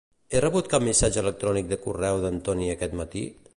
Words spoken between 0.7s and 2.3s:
cap missatge electrònic de correu